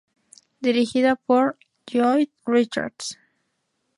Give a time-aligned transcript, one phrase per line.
[0.63, 1.59] Dirigida por
[1.93, 3.19] Lloyd Richards.